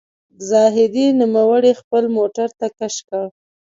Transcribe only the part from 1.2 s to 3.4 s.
نوموړی خپل موټر ته کش کړ.